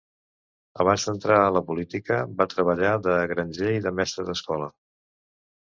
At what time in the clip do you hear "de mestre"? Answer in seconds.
3.87-4.31